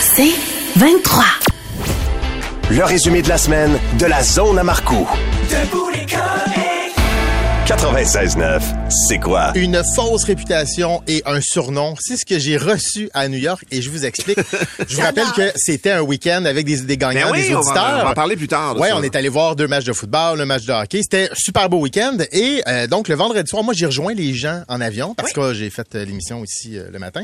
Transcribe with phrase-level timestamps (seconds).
[0.00, 0.32] C'est
[0.76, 1.24] 23.
[2.70, 5.08] Le résumé de la semaine de la zone à Marcoux.
[7.70, 8.60] 96.9,
[9.06, 9.52] c'est quoi?
[9.54, 13.80] Une fausse réputation et un surnom, c'est ce que j'ai reçu à New York et
[13.80, 14.40] je vous explique.
[14.88, 17.60] Je vous rappelle que c'était un week-end avec des, des gagnants, Ben oui, des on
[17.60, 17.98] va- auditeurs.
[18.00, 18.96] on va en parler plus tard ça.
[18.96, 21.02] on est allé voir deux matchs de football, un match de hockey.
[21.02, 24.34] C'était un super beau week-end et euh, donc le vendredi soir, moi j'ai rejoint les
[24.34, 27.22] gens en avion parce que j'ai fait euh, l'émission ici euh, le matin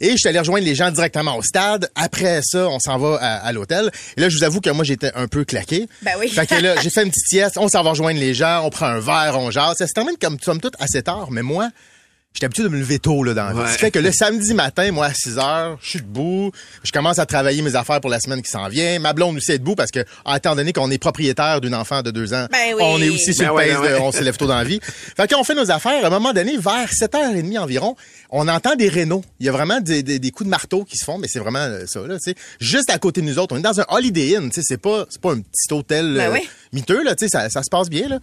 [0.00, 1.88] et je suis allé rejoindre les gens directement au stade.
[1.94, 3.92] Après ça, on s'en va à, à l'hôtel.
[4.16, 5.86] Et là, je vous avoue que moi j'étais un peu claqué.
[6.02, 6.30] Ben oui.
[6.30, 8.70] Fait que là, j'ai fait une petite sieste, on s'en va rejoindre les gens, on
[8.70, 9.83] prend un verre, on jase.
[9.84, 11.68] Ça se termine comme somme toute assez tard, mais moi,
[12.36, 13.58] J'étais habitué de me lever tôt là, dans la vie.
[13.60, 13.68] Ouais.
[13.68, 16.50] Ce qui fait que le samedi matin, moi, à 6 heures, je suis debout.
[16.82, 18.98] Je commence à travailler mes affaires pour la semaine qui s'en vient.
[18.98, 22.02] Ma blonde aussi est debout parce que, en étant donné qu'on est propriétaire d'une enfant
[22.02, 22.82] de deux ans, Ben oui.
[22.82, 24.64] on est aussi sur Ben le ouais, ben de, on se lève tôt dans la
[24.64, 24.80] vie.
[24.82, 26.02] Fait qu'on fait nos affaires.
[26.02, 27.94] À un moment donné, vers 7h30 environ,
[28.30, 29.22] on entend des rénaux.
[29.38, 31.38] Il y a vraiment des, des- des coups de marteau qui se font, mais c'est
[31.38, 32.34] vraiment euh, ça, là, tu sais.
[32.58, 33.54] Juste à côté de nous autres.
[33.54, 34.62] On est dans un Holiday Inn, tu sais.
[34.64, 36.48] C'est pas, c'est pas un petit hôtel, Ben euh, oui.
[36.72, 38.18] miteux, là, tu sais, ça, ça se passe bien, là.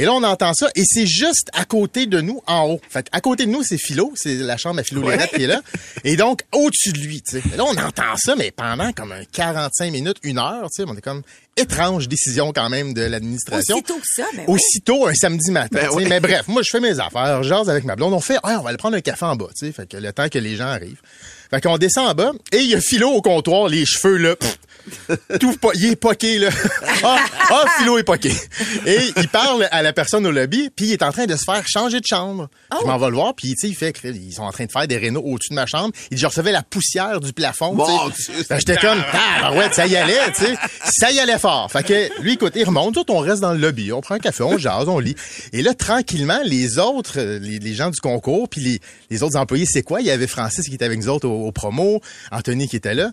[0.00, 2.80] Et là, on entend ça, et c'est juste à côté de nous, en haut.
[2.88, 5.46] Fait à côté de nous, c'est Philo, c'est la chambre à Philo Lérette qui est
[5.46, 5.60] là.
[6.04, 7.42] Et donc, au-dessus de lui, tu sais.
[7.54, 10.96] Là, on entend ça, mais pendant comme un 45 minutes, une heure, tu sais, on
[10.96, 11.20] est comme
[11.56, 13.76] étrange décision quand même de l'administration.
[13.76, 14.54] Aussitôt que ça, ben oui.
[14.54, 15.68] Aussitôt un samedi matin.
[15.82, 16.06] Ben oui.
[16.08, 18.14] Mais bref, moi, je fais mes affaires, je jase avec ma blonde.
[18.14, 19.72] On fait, Ah, on va aller prendre un café en bas, tu sais.
[19.72, 21.00] Fait que le temps que les gens arrivent.
[21.50, 24.36] Fait qu'on descend en bas, et il y a Philo au comptoir, les cheveux, là,
[24.36, 24.56] pff,
[25.40, 26.48] tout il est poqué, là.
[27.02, 27.18] Ah,
[27.50, 28.30] ah, Philo est poqué.
[28.86, 31.44] Et il parle à la personne au lobby, puis il est en train de se
[31.44, 32.48] faire changer de chambre.
[32.80, 34.70] Je m'en vais le voir, puis tu sais, il fait, ils sont en train de
[34.70, 35.92] faire des rénaux au-dessus de ma chambre.
[36.10, 37.90] Il dit, je recevais la poussière du plafond, tu sais.
[37.90, 40.54] Mon Dieu, Ben, J'étais comme, ah, ouais, ça y allait, tu sais.
[40.84, 41.70] Ça y allait fort.
[41.72, 44.14] Fait que, lui, écoute, il remonte, nous autres, on reste dans le lobby, on prend
[44.14, 45.16] un café, on jase, on lit.
[45.52, 49.36] Et là, tranquillement, les autres, euh, les, les gens du concours, puis les, les autres
[49.36, 50.00] employés, c'est quoi?
[50.00, 52.94] Il y avait Francis qui était avec nous autres au, au promo, Anthony qui était
[52.94, 53.10] là.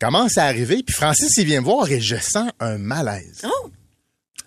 [0.00, 3.42] Commence à arriver, puis Francis, il vient me voir et je sens un malaise.
[3.44, 3.70] Oh!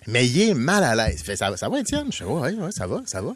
[0.08, 1.22] Mais il est mal à l'aise.
[1.24, 2.08] Fait, ça, va- ça va, Étienne?
[2.12, 3.34] Je fais, ouais, ouais, ça va, ça va.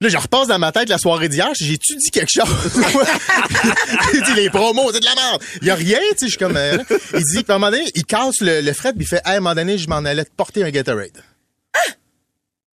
[0.00, 1.48] Là, je repasse dans ma tête la soirée d'hier.
[1.58, 2.44] J'ai-tu dit quelque chose?
[4.14, 5.42] il dit, les promos, c'est de la merde.
[5.62, 6.56] Il y a rien, tu sais, je suis comme...
[6.56, 6.76] euh,
[7.14, 9.22] il dit, puis à un moment donné, il casse le, le fret, puis il fait,
[9.24, 11.22] hey, à un moment donné, je m'en allais te porter un Gatorade.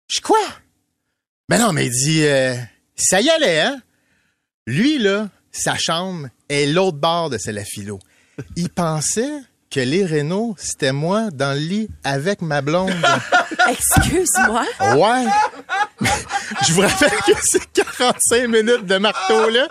[0.08, 0.38] Je dis, quoi?
[1.48, 2.54] Ben non, mais il dit, euh,
[2.96, 3.80] ça y allait, hein?
[4.66, 7.98] Lui, là, sa chambre est l'autre bord de celle à philo.
[8.56, 9.40] Il pensait
[9.76, 12.94] que les Renault, c'était moi dans le lit avec ma blonde.
[13.68, 14.64] Excuse-moi.
[14.94, 15.26] Ouais.
[16.66, 19.68] Je vous rappelle que c'est 45 minutes de marteau, là.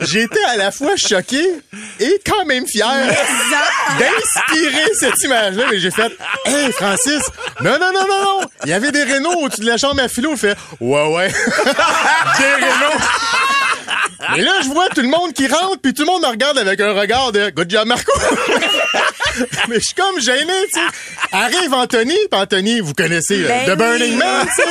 [0.00, 1.42] J'étais à la fois choqué
[2.00, 2.86] et quand même fier
[3.98, 5.64] d'inspirer cette image-là.
[5.70, 6.12] Mais j'ai fait,
[6.44, 7.22] hey, Francis,
[7.62, 8.40] non, non, non, non, non.
[8.64, 10.32] Il y avait des Renault au-dessus de la chambre à philo.
[10.32, 11.28] Il fait, ouais, ouais.
[12.38, 13.00] des Renault.
[14.36, 16.58] Mais là, je vois tout le monde qui rentre, puis tout le monde me regarde
[16.58, 18.12] avec un regard de Good job, Marco.
[19.68, 20.86] Mais je suis comme gêné, tu sais.
[21.32, 24.16] Arrive Anthony, puis Anthony, vous connaissez Ben The Burning.
[24.16, 24.68] Man, tu sais.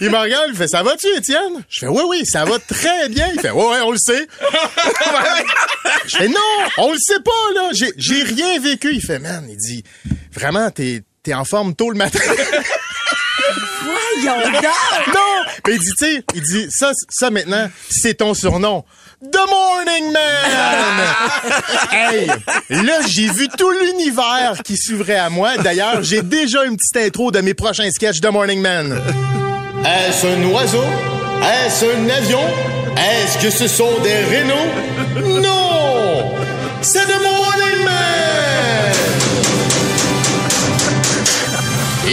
[0.00, 1.64] Il me regarde, il fait Ça va-tu, Étienne?
[1.68, 3.28] Je fais Oui, oui, ça va très bien.
[3.34, 4.26] Il fait Ouais, ouais, on le sait.
[6.06, 6.40] je fais Non,
[6.78, 7.70] on le sait pas, là.
[7.72, 8.94] J'ai, rien vécu.
[8.94, 9.84] Il fait Man, il dit
[10.32, 12.18] Vraiment, t'es, t'es en forme tôt le matin.
[13.82, 14.62] Voyons donc.
[15.14, 15.35] non!
[15.66, 18.84] Mais il dit, tu sais, il dit, ça, ça maintenant, c'est ton surnom.
[19.22, 21.06] The Morning Man!
[21.90, 22.26] hey!
[22.68, 25.56] Là, j'ai vu tout l'univers qui s'ouvrait à moi.
[25.56, 29.00] D'ailleurs, j'ai déjà une petite intro de mes prochains sketchs de Morning Man.
[29.84, 30.84] Est-ce un oiseau?
[31.42, 32.40] Est-ce un avion?
[32.96, 35.42] Est-ce que ce sont des rénaux?
[35.42, 36.32] Non!
[36.82, 37.35] C'est The Morning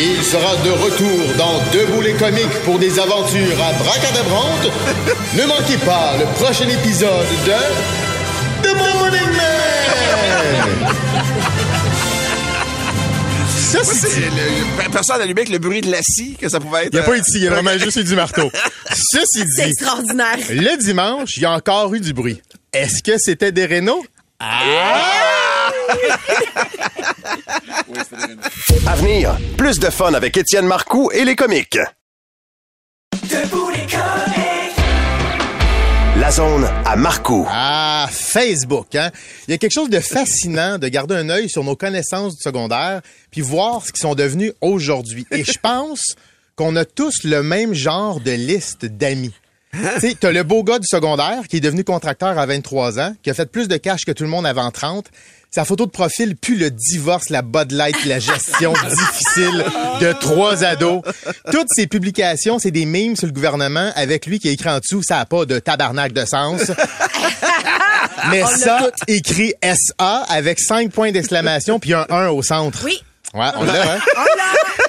[0.06, 4.69] Il sera de retour dans Debout les comiques pour des aventures à Bracadabrante.
[5.34, 7.53] ne manquez pas le prochain épisode de
[8.63, 10.94] The Morning Man!
[13.47, 16.90] Ça, c'est le, personne allumé avec le bruit de la scie que ça pouvait être.
[16.92, 18.52] Il n'y a pas eu de scie, il y a vraiment juste eu du marteau.
[18.92, 20.36] Ceci C'est dit, extraordinaire.
[20.50, 22.42] le dimanche, il y a encore eu du bruit.
[22.74, 24.04] Est-ce que c'était des rénaux?
[28.88, 31.77] À venir, plus de fun avec Étienne Marcoux et les comiques.
[36.19, 37.45] La zone à Marcoux.
[37.50, 39.12] Ah, Facebook, hein.
[39.47, 42.41] Il y a quelque chose de fascinant de garder un œil sur nos connaissances du
[42.41, 43.01] secondaire
[43.31, 45.25] puis voir ce qu'ils sont devenus aujourd'hui.
[45.31, 46.15] Et je pense
[46.56, 49.33] qu'on a tous le même genre de liste d'amis.
[49.74, 53.16] Tu sais, t'as le beau gars du secondaire qui est devenu contracteur à 23 ans,
[53.24, 55.08] qui a fait plus de cash que tout le monde avant 30.
[55.50, 59.66] Sa photo de profil pue le divorce, la Bud Light, la gestion difficile
[60.00, 61.02] de trois ados.
[61.52, 64.80] Toutes ces publications, c'est des memes sur le gouvernement avec lui qui a écrit en
[64.80, 66.62] dessous, ça a pas de tabarnak de sens.
[68.31, 72.80] Mais ça, écrit SA avec cinq points d'exclamation puis un 1 au centre.
[72.84, 73.00] Oui.
[73.34, 74.00] Ouais, on l'a, hein?
[74.16, 74.82] On l'a.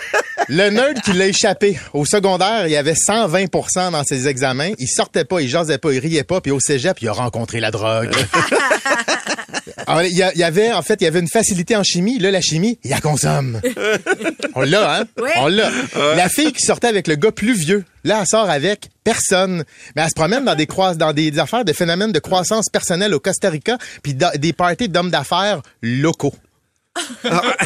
[0.49, 1.79] Le nerd qui l'a échappé.
[1.93, 4.73] Au secondaire, il y avait 120% dans ses examens.
[4.79, 6.41] Il sortait pas, il jasait pas, il riait pas.
[6.41, 8.11] Puis au cégep, il a rencontré la drogue.
[9.87, 12.19] Alors, il y, avait, en fait, il y avait une facilité en chimie.
[12.19, 13.61] Là, la chimie, il la consomme.
[14.55, 15.05] On l'a, hein?
[15.21, 15.33] Ouais.
[15.37, 15.71] On l'a.
[16.17, 19.65] La fille qui sortait avec le gars plus vieux, là, elle sort avec personne.
[19.95, 23.15] Mais elle se promène dans des croises, dans des affaires de phénomènes de croissance personnelle
[23.15, 26.35] au Costa Rica, puis des parties d'hommes d'affaires locaux.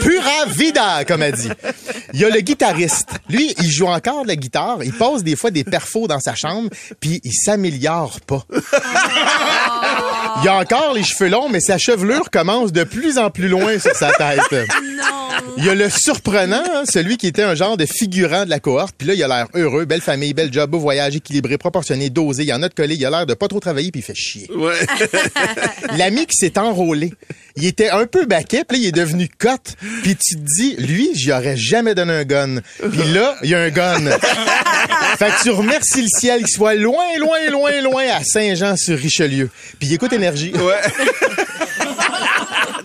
[0.01, 1.51] Pura vida, comme elle dit.
[2.15, 3.11] Il y a le guitariste.
[3.29, 4.83] Lui, il joue encore de la guitare.
[4.83, 6.71] Il pose des fois des perfos dans sa chambre,
[7.01, 8.45] puis il s'améliore pas.
[10.43, 13.79] Il a encore les cheveux longs, mais sa chevelure commence de plus en plus loin
[13.79, 14.41] sur sa tête.
[14.99, 15.29] Non.
[15.59, 18.59] Il y a le surprenant, hein, celui qui était un genre de figurant de la
[18.59, 18.95] cohorte.
[18.99, 22.43] Puis là, il a l'air heureux, belle famille, bel job, beau voyage, équilibré, proportionné, dosé.
[22.43, 22.97] Il y en a de collé.
[22.97, 24.51] Il a l'air de pas trop travailler, puis il fait chier.
[24.53, 24.75] Ouais.
[25.99, 27.13] L'ami qui s'est enrôlé,
[27.57, 29.77] il était un peu baquet, puis là, il est devenu cote.
[30.03, 32.61] Puis tu te dis, lui, j'y aurais jamais donné un gun.
[32.91, 34.11] Puis là, il y a un gun.
[35.19, 39.51] fait que tu remercies le ciel qu'il soit loin, loin, loin, loin à Saint-Jean-sur-Richelieu.
[39.79, 40.53] Puis écoute énergie.
[40.55, 40.81] Ouais.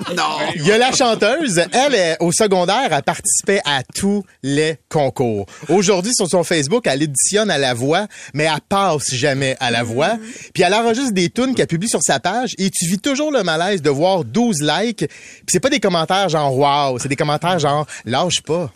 [0.16, 0.38] non.
[0.56, 5.46] Il y a la chanteuse, elle est au secondaire, elle participait à tous les concours.
[5.70, 9.84] Aujourd'hui, sur son Facebook, elle éditionne à la voix, mais elle passe jamais à la
[9.84, 10.18] voix.
[10.54, 13.44] Puis elle enregistre des tunes qu'elle publie sur sa page et tu vis toujours le
[13.44, 15.08] malaise de voir 12 likes.
[15.08, 18.72] Puis c'est pas des commentaires genre wow, c'est des commentaires genre lâche pas.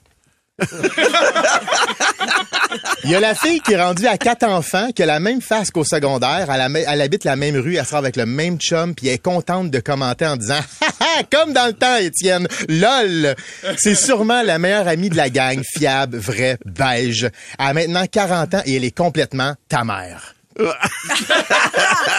[3.03, 5.41] Il y a la fille qui est rendue à quatre enfants, qui a la même
[5.41, 6.47] face qu'au secondaire.
[6.51, 9.17] Elle, elle habite la même rue, elle sort avec le même chum, puis elle est
[9.19, 10.59] contente de commenter en disant
[11.31, 13.35] comme dans le temps, Étienne, lol.
[13.77, 17.29] C'est sûrement la meilleure amie de la gang, fiable, vraie, beige.
[17.59, 20.36] Elle a maintenant 40 ans et elle est complètement ta mère.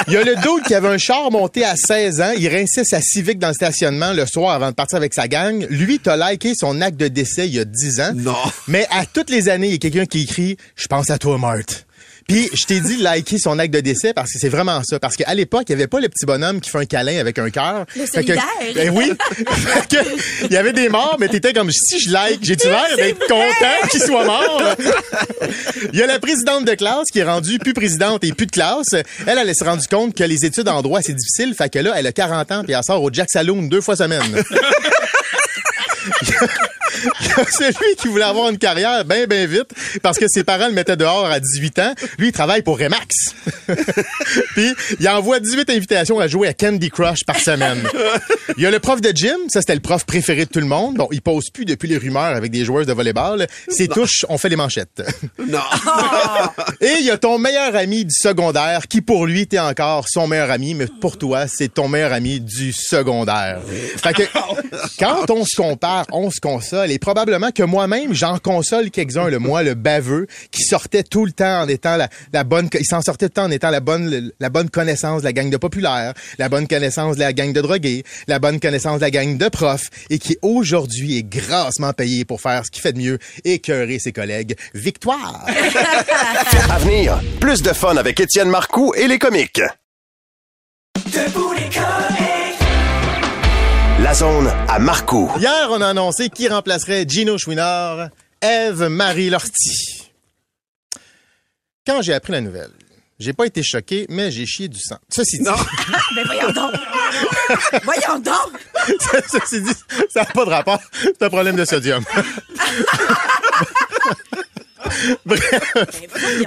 [0.07, 2.33] Il y a le dude qui avait un char monté à 16 ans.
[2.37, 5.67] Il rinçait sa Civic dans le stationnement le soir avant de partir avec sa gang.
[5.71, 8.13] Lui, t'as liké son acte de décès il y a 10 ans.
[8.15, 8.37] Non.
[8.69, 11.39] Mais à toutes les années, il y a quelqu'un qui écrit «Je pense à toi,
[11.39, 11.87] Marthe».
[12.29, 15.01] Puis je t'ai dit liker son acte de décès parce que c'est vraiment ça.
[15.01, 17.39] Parce qu'à l'époque, il y avait pas le petit bonhomme qui fait un câlin avec
[17.39, 17.87] un cœur.
[17.97, 18.45] Le Fait que- solidaire.
[18.75, 19.13] Ben oui.
[20.45, 23.89] Il y avait des morts, mais t'étais comme si je like, j'ai-tu l'air d'être content
[23.91, 24.63] qu'il soit mort?
[25.93, 28.53] Il y a la présidente de classe qui est rendue plus présidente et plus de
[28.53, 28.93] classe.
[29.27, 31.55] Elle, elle s'est rendue compte que les études en droit, c'est difficile.
[31.57, 33.97] Fait que là, elle a 40 ans puis elle sort au Jack Saloon deux fois
[33.97, 34.23] semaine.
[37.41, 39.69] A celui qui voulait avoir une carrière bien, bien vite
[40.03, 41.95] parce que ses parents le mettaient dehors à 18 ans.
[42.19, 43.15] Lui, il travaille pour Remax.
[44.55, 47.79] Puis, il envoie 18 invitations à jouer à Candy Crush par semaine.
[48.57, 49.37] Il y a le prof de gym.
[49.49, 50.97] Ça, c'était le prof préféré de tout le monde.
[50.97, 53.47] Bon, il pose plus depuis les rumeurs avec des joueuses de volleyball.
[53.69, 55.03] C'est touche, on fait les manchettes.
[55.39, 55.61] Non.
[56.81, 60.27] Et il y a ton meilleur ami du secondaire qui, pour lui, t'es encore son
[60.27, 63.61] meilleur ami, mais pour toi, c'est ton meilleur ami du secondaire.
[63.97, 64.23] Fait que,
[64.99, 66.91] quand on se compare, on se console.
[66.91, 71.33] Et probablement que moi-même, j'en console quelques-uns, le moi, le baveux, qui sortait tout le
[71.33, 73.81] temps en étant la, la bonne, il s'en sortait tout le temps en étant la
[73.81, 77.53] bonne, la bonne connaissance de la gang de populaires, la bonne connaissance de la gang
[77.53, 81.93] de drogués, la bonne connaissance de la gang de profs, et qui aujourd'hui est grassement
[81.93, 84.57] payé pour faire ce qu'il fait de mieux, écœurer ses collègues.
[84.75, 85.45] Victoire!
[86.71, 89.63] À venir, plus de fun avec Étienne Marcoux et les comiques.
[94.09, 95.31] La zone à Marcoux.
[95.39, 98.09] Hier, on a annoncé qui remplacerait Gino Chouinard,
[98.41, 100.11] Ève-Marie Lortie.
[101.87, 102.71] Quand j'ai appris la nouvelle,
[103.19, 104.97] j'ai pas été choqué, mais j'ai chié du sang.
[105.15, 105.53] Ceci dit, Non.
[106.17, 106.73] Ben voyons donc.
[107.85, 108.53] voyons donc.
[109.31, 109.75] ceci dit,
[110.09, 110.81] ça n'a pas de rapport.
[111.03, 112.03] C'est un problème de sodium.
[115.27, 115.75] Bref,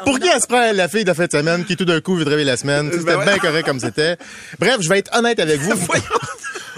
[0.03, 2.15] pour qui elle se prend la fille de fin de semaine qui tout d'un coup
[2.15, 2.89] veut réveiller la semaine?
[2.91, 3.25] C'était Ben ouais.
[3.25, 4.17] bien correct comme c'était.
[4.57, 5.73] Bref, je vais être honnête avec vous.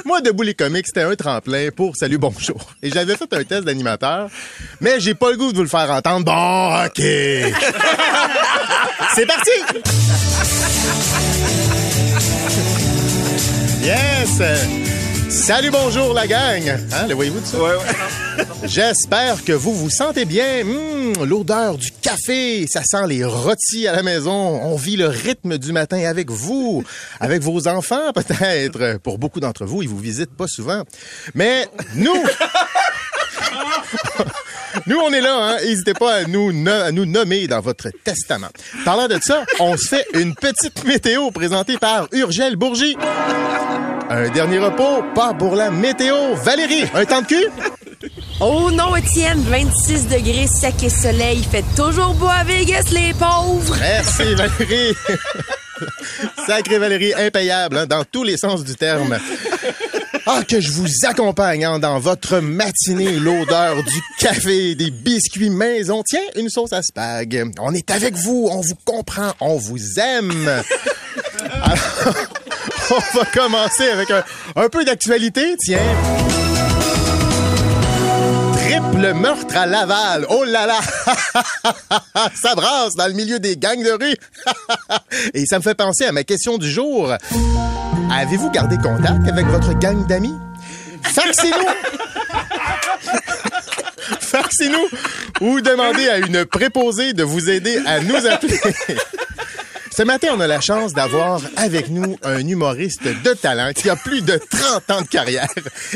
[0.06, 2.74] Moi, Debout les comics, c'était un tremplin pour Salut Bonjour.
[2.82, 4.30] Et j'avais fait un test d'animateur,
[4.82, 6.26] mais j'ai pas le goût de vous le faire entendre.
[6.26, 7.02] Bon, OK.
[9.16, 9.52] C'est parti!
[13.82, 14.93] Yes!
[15.34, 16.70] Salut, bonjour la gang!
[16.94, 17.58] Hein, le voyez-vous de ça?
[17.58, 18.46] Ouais, ouais.
[18.66, 20.62] J'espère que vous vous sentez bien.
[20.62, 24.32] Hum, L'odeur du café, ça sent les rôtis à la maison.
[24.32, 26.84] On vit le rythme du matin avec vous,
[27.20, 29.00] avec vos enfants peut-être.
[29.00, 30.84] Pour beaucoup d'entre vous, ils vous visitent pas souvent.
[31.34, 32.14] Mais nous...
[34.88, 35.58] Nous, on est là, hein.
[35.64, 38.48] N'hésitez pas à nous, no- à nous nommer dans votre testament.
[38.84, 42.98] Parlant de ça, on se fait une petite météo présentée par Urgel Bourgie.
[44.16, 46.36] Un dernier repos, pas pour la météo.
[46.36, 47.48] Valérie, un temps de cul?
[48.40, 51.40] Oh non, Étienne, 26 degrés, sec et soleil.
[51.40, 53.76] Il fait toujours beau à Vegas, les pauvres.
[53.80, 54.94] Merci Valérie.
[56.46, 59.18] Sacré Valérie, impayable, hein, dans tous les sens du terme.
[60.28, 66.04] Ah, que je vous accompagne hein, dans votre matinée, l'odeur du café, des biscuits maison.
[66.06, 67.52] Tiens, une sauce à spag.
[67.60, 70.48] On est avec vous, on vous comprend, on vous aime.
[71.64, 72.28] Alors,
[73.14, 75.80] on va commencer avec un, peu d'actualité, tiens.
[78.54, 80.26] Triple meurtre à Laval.
[80.30, 80.80] Oh là là!
[82.42, 84.16] ça brasse dans le milieu des gangs de rue.
[85.34, 87.12] Et ça me fait penser à ma question du jour.
[88.12, 90.36] Avez-vous gardé contact avec votre gang d'amis?
[91.02, 91.70] Faxez-nous!
[94.20, 94.88] Faxez-nous
[95.42, 98.60] ou demandez à une préposée de vous aider à nous appeler.
[99.96, 103.96] Ce matin, on a la chance d'avoir avec nous un humoriste de talent qui a
[103.96, 105.48] plus de 30 ans de carrière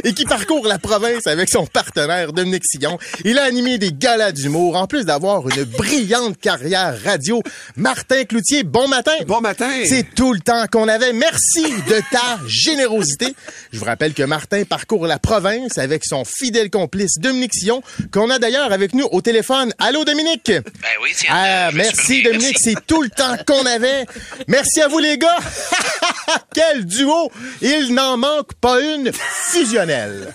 [0.03, 2.99] et qui parcourt la province avec son partenaire Dominique Sillon.
[3.25, 7.41] Il a animé des galas d'humour en plus d'avoir une brillante carrière radio.
[7.75, 9.13] Martin Cloutier, bon matin.
[9.25, 9.71] Bon matin.
[9.85, 11.13] C'est tout le temps qu'on avait.
[11.13, 13.33] Merci de ta générosité.
[13.71, 18.29] Je vous rappelle que Martin parcourt la province avec son fidèle complice Dominique Sillon, qu'on
[18.29, 19.73] a d'ailleurs avec nous au téléphone.
[19.79, 20.51] Allô, Dominique?
[20.51, 20.61] Ben
[21.01, 21.31] oui, tiens.
[21.33, 23.86] Ah, merci Dominique, c'est tout le temps qu'on avait.
[24.47, 25.37] Merci à vous les gars.
[26.53, 27.31] Quel duo.
[27.61, 30.33] Il n'en manque pas une fusionnelle.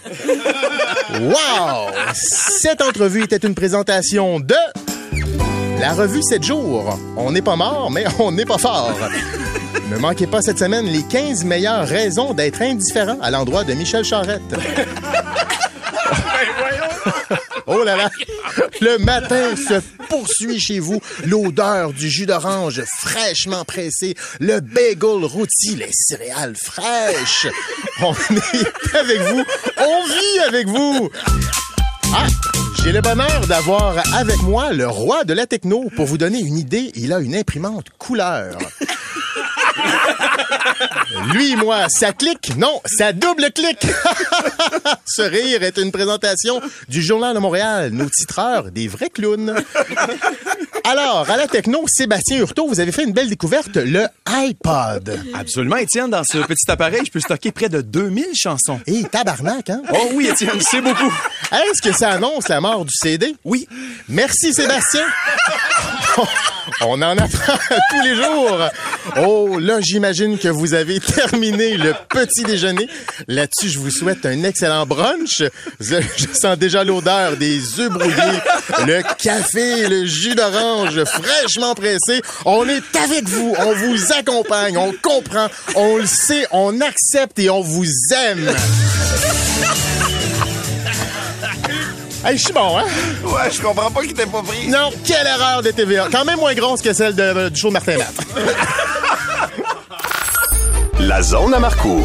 [1.21, 1.90] Wow!
[2.14, 4.54] Cette entrevue était une présentation de
[5.80, 6.99] la revue 7 jours.
[7.16, 8.94] On n'est pas mort, mais on n'est pas fort.
[9.90, 14.04] Ne manquez pas cette semaine les 15 meilleures raisons d'être indifférent à l'endroit de Michel
[14.04, 14.40] Charrette.
[17.66, 18.11] Oh là là!
[18.81, 21.00] Le matin se poursuit chez vous.
[21.26, 27.47] L'odeur du jus d'orange fraîchement pressé, le bagel rôti, les céréales fraîches.
[28.00, 29.45] On est avec vous.
[29.78, 31.11] On vit avec vous.
[32.14, 32.26] Ah!
[32.83, 35.88] J'ai le bonheur d'avoir avec moi le roi de la techno.
[35.95, 38.59] Pour vous donner une idée, il a une imprimante couleur.
[41.33, 42.52] Lui, moi, ça clique?
[42.57, 43.87] Non, ça double clique.
[45.07, 49.54] Ce rire est une présentation du Journal de Montréal, nos titreurs, des vrais clowns.
[50.85, 55.21] Alors, à la techno, Sébastien Hurtaud, vous avez fait une belle découverte, le iPod.
[55.35, 56.11] Absolument, Étienne.
[56.11, 58.81] Dans ce petit appareil, je peux stocker près de 2000 chansons.
[58.87, 59.83] Et tabarnak, hein?
[59.92, 61.12] Oh oui, Étienne, c'est beaucoup.
[61.52, 63.35] Est-ce que ça annonce la mort du CD?
[63.44, 63.68] Oui.
[64.09, 65.04] Merci, Sébastien.
[66.80, 67.59] On en apprend
[67.90, 68.59] tous les jours.
[69.18, 72.88] Oh, là, j'imagine que vous avez terminé le petit déjeuner.
[73.28, 75.42] Là-dessus, je vous souhaite un excellent brunch.
[75.80, 78.40] Je, je sens déjà l'odeur des œufs brouillés,
[78.87, 82.23] le café, le jus d'orange fraîchement pressé.
[82.44, 83.54] On est avec vous.
[83.59, 84.78] On vous accompagne.
[84.78, 85.49] On comprend.
[85.75, 86.47] On le sait.
[86.52, 88.50] On accepte et on vous aime.
[92.25, 92.85] Hey, je suis bon, hein?
[93.25, 94.69] Ouais, je comprends pas qu'il t'ait pas pris.
[94.69, 96.09] Non, quelle erreur de TVA.
[96.11, 98.14] Quand même moins grosse que celle de, du show de Martin Matt.
[101.00, 102.05] La zone à Marcoux.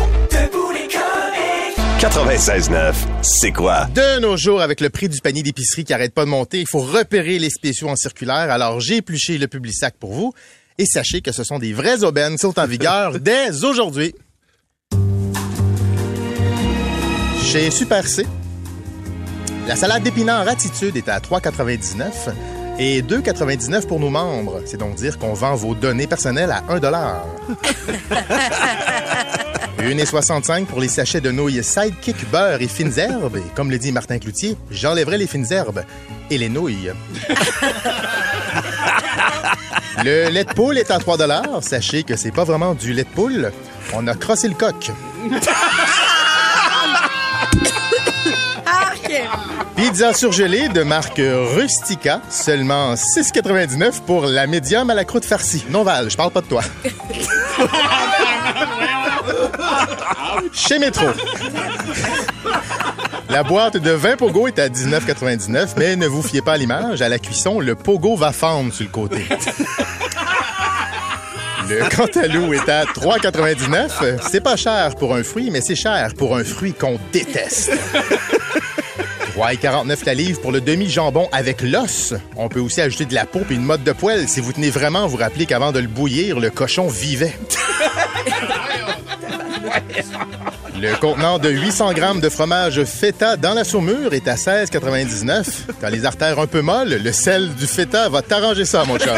[2.00, 3.86] 96.9, c'est quoi?
[3.94, 6.68] De nos jours, avec le prix du panier d'épicerie qui arrête pas de monter, il
[6.68, 8.52] faut repérer les spéciaux en circulaire.
[8.52, 10.34] Alors, j'ai épluché le public sac pour vous.
[10.80, 14.14] Et sachez que ce sont des vraies aubaines qui sont en vigueur dès aujourd'hui.
[17.44, 18.28] Chez Super C,
[19.68, 22.32] la salade d'épinards Attitude est à 3,99
[22.80, 24.62] et 2,99 pour nos membres.
[24.66, 26.80] C'est donc dire qu'on vend vos données personnelles à 1
[29.80, 33.38] 1,65 pour les sachets de nouilles Sidekick beurre et fines herbes.
[33.38, 35.84] Et comme le dit Martin Cloutier, j'enlèverai les fines herbes
[36.30, 36.92] et les nouilles.
[40.04, 41.18] Le lait de poule est à 3
[41.62, 43.52] Sachez que c'est pas vraiment du lait de poule.
[43.94, 44.92] On a crossé le coq.
[49.76, 51.22] Pizza surgelée de marque
[51.56, 55.66] Rustica, seulement 6,99 pour la médium à la croûte farcie.
[55.70, 56.62] Non Val, je parle pas de toi.
[60.54, 61.06] Chez Métro.
[63.30, 67.02] La boîte de 20 pogo est à 19,99, mais ne vous fiez pas à l'image.
[67.02, 69.26] À la cuisson, le pogo va fendre sur le côté.
[71.70, 74.20] Le cantalou est à 3,99.
[74.32, 77.72] C'est pas cher pour un fruit, mais c'est cher pour un fruit qu'on déteste.
[79.38, 82.16] 3,49 la livre pour le demi-jambon avec l'os.
[82.38, 84.72] On peut aussi ajouter de la peau et une mode de poêle si vous tenez
[84.72, 87.38] vraiment à vous rappeler qu'avant de le bouillir, le cochon vivait.
[90.80, 95.46] Le contenant de 800 grammes de fromage feta dans la saumure est à 16,99.
[95.82, 99.18] Quand les artères un peu molles, le sel du feta va t'arranger ça, mon chum.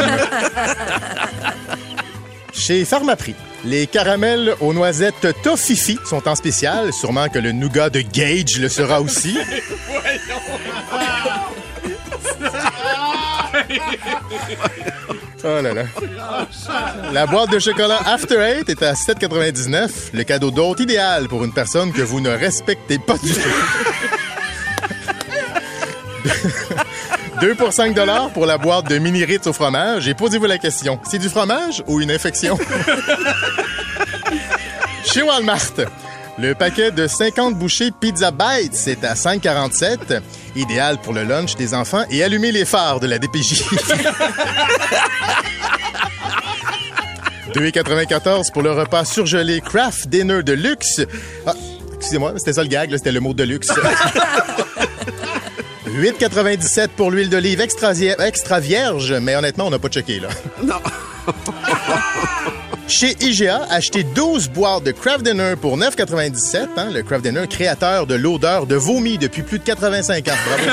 [2.54, 6.92] Chez Pharmaprix, les caramels aux noisettes Tofifi sont en spécial.
[6.92, 9.38] Sûrement que le nougat de Gage le sera aussi.
[15.42, 15.84] Oh là là.
[17.12, 20.10] La boîte de chocolat After Eight est à 7,99.
[20.12, 23.40] Le cadeau d'hôte idéal pour une personne que vous ne respectez pas du tout.
[27.40, 27.96] 2 pour 5
[28.34, 30.06] pour la boîte de mini Ritz au fromage.
[30.08, 32.58] Et posez-vous la question, c'est du fromage ou une infection?
[35.04, 35.72] Chez Walmart,
[36.38, 40.20] le paquet de 50 bouchées Pizza Bites est à 5,47.
[40.54, 43.62] Idéal pour le lunch des enfants et allumer les phares de la DPJ.
[47.54, 51.00] 2,94 pour le repas surgelé Kraft Dinner de luxe.
[51.46, 51.54] Ah,
[51.96, 53.68] excusez-moi, c'était ça le gag, c'était le mot de luxe.
[55.94, 60.28] 8,97 pour l'huile d'olive extra, extra vierge, mais honnêtement, on n'a pas checké, là.
[60.62, 60.76] Non.
[62.88, 66.68] Chez IGA, achetez 12 boîtes de Kraft Dinner pour 9,97.
[66.76, 70.32] Hein, le Kraft Dinner, créateur de l'odeur de vomi depuis plus de 85 ans.
[70.46, 70.64] Bravo.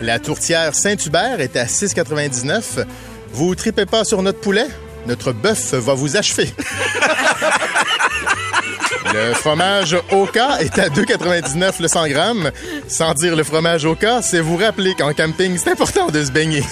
[0.00, 2.84] La tourtière Saint-Hubert est à 6,99.
[3.32, 4.66] Vous tripez pas sur notre poulet?
[5.06, 6.48] Notre bœuf va vous achever.
[9.12, 12.50] Le fromage Oka est à 2,99 le 100 grammes.
[12.88, 16.62] Sans dire le fromage Oka, c'est vous rappeler qu'en camping, c'est important de se baigner.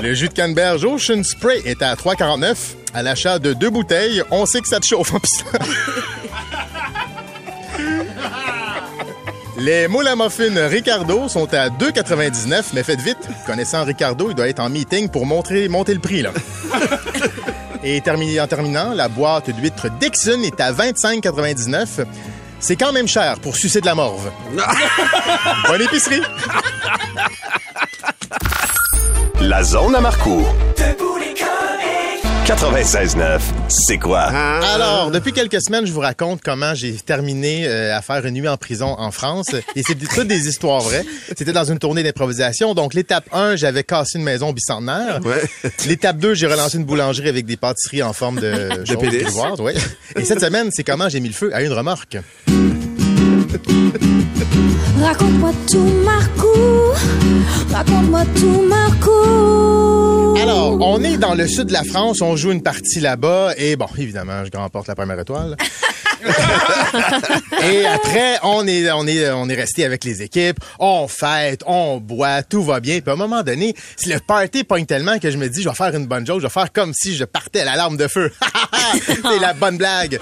[0.00, 2.56] Le jus de canneberge Ocean Spray est à 3,49.
[2.94, 5.12] À l'achat de deux bouteilles, on sait que ça te chauffe.
[9.58, 13.18] Les moules à muffins Ricardo sont à 2,99, mais faites vite.
[13.46, 16.24] Connaissant Ricardo, il doit être en meeting pour montrer, monter le prix.
[17.82, 22.04] Et terminé, en terminant, la boîte d'huîtres Dixon est à 25,99.
[22.58, 24.30] C'est quand même cher pour sucer de la morve.
[25.66, 26.20] Bonne épicerie!
[29.40, 30.54] La zone à Marcourt.
[32.50, 33.38] 96.9,
[33.68, 34.22] c'est quoi?
[34.22, 38.48] Alors, depuis quelques semaines, je vous raconte comment j'ai terminé euh, à faire une nuit
[38.48, 39.54] en prison en France.
[39.76, 41.04] Et c'est toutes des histoires vraies.
[41.28, 42.74] C'était dans une tournée d'improvisation.
[42.74, 45.20] Donc, l'étape 1, j'avais cassé une maison bicentenaire.
[45.24, 45.44] Ouais.
[45.86, 49.22] L'étape 2, j'ai relancé une boulangerie avec des pâtisseries en forme de, pénis.
[49.22, 49.74] grivoises, ouais.
[50.16, 52.18] Et cette semaine, c'est comment j'ai mis le feu à une remorque.
[55.00, 56.94] Raconte-moi tout, Marco.
[57.72, 59.99] Raconte-moi tout, Marco.
[60.40, 63.76] Alors, on est dans le sud de la France, on joue une partie là-bas, et
[63.76, 65.54] bon, évidemment, je remporte la première étoile.
[67.62, 71.98] et après, on est, on est, on est resté avec les équipes, on fête, on
[71.98, 73.00] boit, tout va bien.
[73.00, 75.68] Puis à un moment donné, si le party pogne tellement que je me dis, je
[75.68, 78.08] vais faire une bonne joke, je vais faire comme si je partais à l'alarme de
[78.08, 78.32] feu.
[79.06, 80.18] c'est la bonne blague.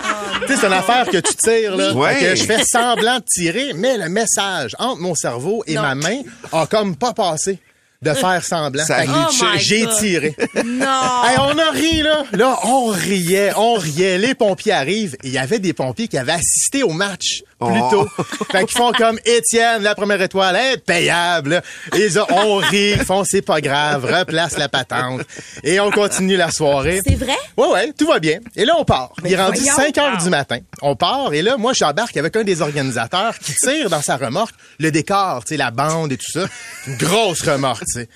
[0.47, 1.93] tu sais, c'est une affaire que tu tires, là.
[2.15, 5.83] Que je fais semblant de tirer, mais le message entre mon cerveau et Non.
[5.83, 6.21] ma main
[6.53, 7.59] a comme pas passé
[8.03, 8.85] de faire semblant.
[8.85, 9.03] Ça.
[9.09, 10.37] Oh j'ai tiré.
[10.65, 11.25] Non!
[11.25, 12.25] Hey, on a ri, là.
[12.33, 14.19] Là, on riait, on riait.
[14.19, 17.81] Les pompiers arrivent et il y avait des pompiers qui avaient assisté au match plus
[17.81, 17.91] Oh.
[17.91, 18.25] tôt.
[18.53, 21.63] Fait qu'ils font comme Étienne, la première étoile, est payable.
[21.95, 25.23] Et ils ont- on rit, ils font c'est pas grave, replace la patente.
[25.65, 27.01] Et on continue la soirée.
[27.07, 27.37] C'est vrai?
[27.57, 28.39] Ouais, ouais, tout va bien.
[28.57, 29.11] Et là, on part.
[29.25, 29.75] Il est rendu voyons.
[29.77, 30.59] 5 heures du matin.
[30.83, 34.55] On part, et là, moi, j'embarque avec un des organisateurs qui tire dans sa remorque
[34.79, 36.47] le décor, tu sais, la bande et tout ça.
[36.87, 38.09] Une grosse remorque, tu sais.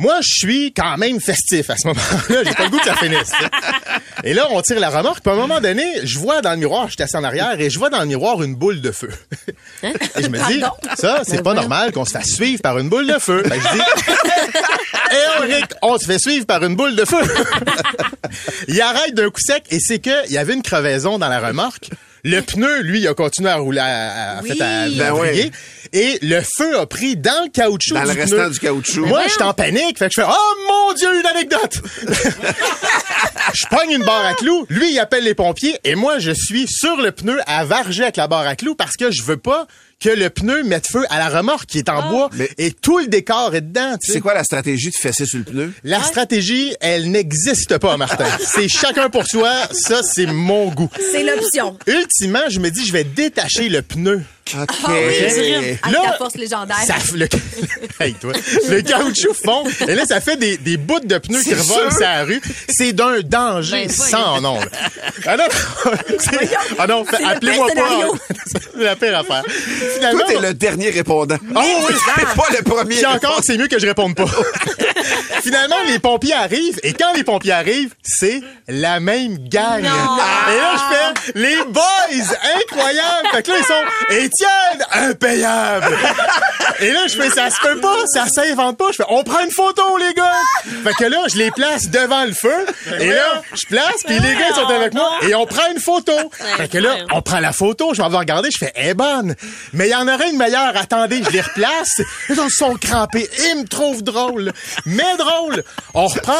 [0.00, 2.42] Moi, je suis quand même festif à ce moment-là.
[2.44, 3.32] J'ai pas le goût que ça finisse.
[4.24, 5.20] Et là, on tire la remorque.
[5.20, 7.70] Puis à un moment donné, je vois dans le miroir, j'étais assis en arrière, et
[7.70, 9.10] je vois dans le miroir une boule de feu.
[9.82, 10.62] Et je me dis,
[10.96, 13.42] ça, c'est pas normal qu'on se fasse suivre par une boule de feu.
[13.42, 13.82] Que je dis,
[15.10, 17.22] Hé, Henrik, on se fait suivre par une boule de feu.
[18.68, 21.40] il arrête d'un coup sec et c'est que il y avait une crevaison dans la
[21.40, 21.90] remorque.
[22.24, 24.88] Le pneu, lui, il a continué à rouler, à, fait, à.
[24.88, 25.50] Ben ouais.
[25.92, 28.22] Et le feu a pris dans le caoutchouc Dans du le pneu.
[28.22, 29.06] restant du caoutchouc.
[29.06, 29.98] Moi, je suis en panique.
[29.98, 31.80] Fait que je fais, oh mon Dieu, une anecdote!
[33.54, 34.66] je pogne une barre à clous.
[34.68, 35.78] Lui, il appelle les pompiers.
[35.84, 38.96] Et moi, je suis sur le pneu à varger avec la barre à clous parce
[38.96, 39.66] que je veux pas
[39.98, 42.30] que le pneu mette feu à la remorque qui est en bois.
[42.34, 44.12] Mais- Et tout le décor est dedans, tu sais.
[44.14, 45.72] C'est quoi la stratégie de fesser sur le pneu?
[45.84, 48.26] La stratégie, elle n'existe pas, Martin.
[48.40, 49.50] c'est chacun pour soi.
[49.72, 50.90] Ça, c'est mon goût.
[51.12, 51.78] C'est l'option.
[51.86, 54.22] Ultimement, je me dis, je vais détacher le pneu.
[54.54, 54.68] OK.
[54.84, 56.76] Ah Avec Là, ta force légendaire.
[56.86, 57.26] Ça, le,
[58.00, 58.32] hey, toi,
[58.68, 59.64] le caoutchouc fond.
[59.88, 62.40] Et là, ça fait des, des bouts de pneus qui C'est revolent sur la rue.
[62.68, 64.58] C'est d'un danger Ben, sans nom.
[65.28, 65.44] Ah non,
[66.18, 68.06] c'est- ah non, C'est appelez-moi pas.
[68.46, 69.42] c'est la pire affaire.
[69.94, 71.36] Finalement, Toi, t'es le dernier répondant.
[71.54, 71.94] Oh oui!
[72.36, 72.94] pas le premier.
[72.96, 74.26] Puis encore, c'est mieux que je réponde pas.
[75.42, 79.82] Finalement, les pompiers arrivent, et quand les pompiers arrivent, c'est la même gang.
[79.82, 79.88] Non.
[79.88, 82.36] Et là, je fais, les boys!
[82.60, 83.28] Incroyable!
[83.32, 85.96] Fait que là, ils sont, Étienne, impayable.
[86.80, 88.90] Et là, je fais, ça se peut pas, ça s'invente pas.
[88.90, 90.32] Je fais, on prend une photo, les gars.
[90.84, 92.66] Fait que là, je les place devant le feu.
[93.00, 95.80] Et là, je place, puis les gars ils sont avec moi, et on prend une
[95.80, 96.12] photo.
[96.56, 99.34] Fait que là, on prend la photo, je m'en vais regarder, je fais, eh bonne.
[99.72, 100.76] Mais il y en aurait une meilleure.
[100.76, 102.00] Attendez, je les replace.
[102.28, 103.28] Ils sont crampés.
[103.50, 104.52] Ils me trouvent drôle.
[104.84, 105.64] Mais drôle.
[105.94, 106.32] On reprend.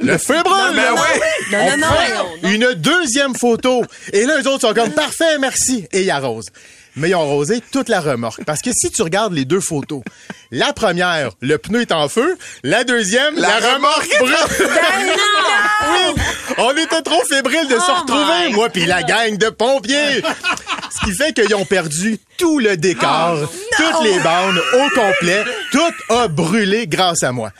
[0.00, 0.74] Le feu brûle.
[0.74, 1.54] Ben oui.
[1.54, 2.48] On non, non, prend non.
[2.50, 3.84] une deuxième photo.
[4.12, 5.86] Et là, les autres sont comme, parfait, merci.
[5.92, 6.50] Et ils arrosent.
[6.96, 8.44] Mais ils ont arrosé toute la remorque.
[8.44, 10.02] Parce que si tu regardes les deux photos,
[10.50, 12.38] la première, le pneu est en feu.
[12.62, 14.34] La deuxième, la, remorque brûle.
[15.90, 16.22] oui,
[16.58, 20.22] on était trop fébriles de se Oh retrouver, my moi puis la gang de pompiers.
[20.90, 25.44] Ce qui fait qu'ils ont perdu tout le décor, Oh, toutes les bandes au complet.
[25.72, 27.50] Tout a brûlé grâce à moi.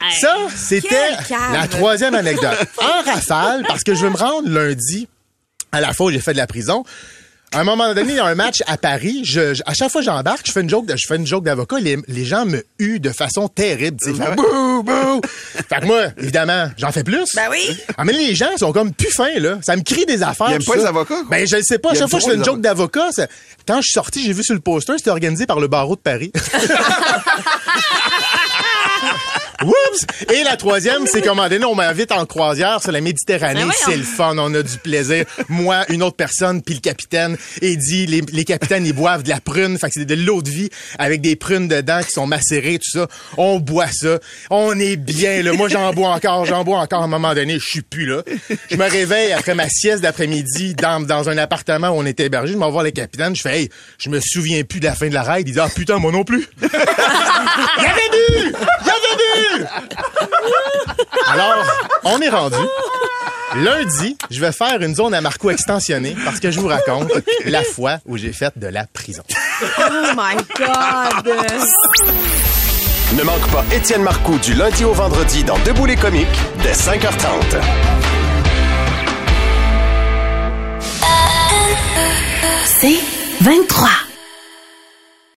[0.00, 0.20] Hey.
[0.20, 1.10] Ça, c'était
[1.52, 2.56] la troisième anecdote.
[2.78, 5.08] En rafale, parce que je veux me rendre lundi
[5.72, 6.84] à la fois où j'ai fait de la prison.
[7.50, 9.22] À un moment donné, il y a un match à Paris.
[9.24, 11.26] Je, je- à chaque fois que j'embarque, je fais une joke, de- je fais une
[11.26, 11.78] joke d'avocat.
[11.80, 13.96] Les, les gens me huent de façon terrible.
[14.06, 15.20] Ils font bouh, bouh.
[15.68, 17.34] Fait que moi, évidemment, j'en fais plus.
[17.34, 17.74] Ben oui.
[17.96, 19.58] Ah, mais les gens sont comme plus fins, là.
[19.62, 20.48] Ça me crie des affaires.
[20.50, 20.78] Ils aiment pas ça.
[20.80, 21.26] les avocats, quoi.
[21.30, 21.92] Ben, je le sais pas.
[21.92, 23.08] À chaque fois que je fais une joke d'avocat,
[23.66, 26.00] quand je suis sorti, j'ai vu sur le poster, c'était organisé par le barreau de
[26.00, 26.30] Paris.
[29.64, 30.06] Oups!
[30.32, 33.64] Et la troisième, c'est qu'à un moment donné, on m'invite en croisière sur la Méditerranée.
[33.64, 35.24] Ben c'est le fun, on a du plaisir.
[35.48, 39.28] Moi, une autre personne, puis le capitaine, et dit, les, les capitaines, ils boivent de
[39.28, 39.76] la prune.
[39.78, 42.98] Fait que c'est de l'eau de vie avec des prunes dedans qui sont macérées, tout
[42.98, 43.08] ça.
[43.36, 44.18] On boit ça.
[44.50, 45.52] On est bien, là.
[45.52, 47.02] Moi, j'en bois encore, j'en bois encore.
[47.02, 48.22] À un moment donné, je suis plus là.
[48.70, 52.52] Je me réveille après ma sieste d'après-midi dans, dans un appartement où on était hébergé.
[52.52, 53.34] Je m'en voir le capitaine.
[53.34, 55.48] Je fais, hey, je me souviens plus de la fin de la ride.
[55.48, 56.48] Il dit, ah putain, moi non plus.
[56.62, 56.70] Avait
[58.12, 58.54] bu!
[61.28, 61.64] Alors,
[62.04, 62.56] on est rendu.
[63.56, 67.10] Lundi, je vais faire une zone à Marco extensionnée parce que je vous raconte
[67.46, 69.22] la fois où j'ai fait de la prison.
[69.62, 71.34] Oh my God.
[73.16, 76.26] Ne manque pas Étienne Marcoux du lundi au vendredi dans Debout les comiques
[76.62, 77.58] dès 5h30.
[82.80, 83.00] C'est
[83.40, 83.88] 23.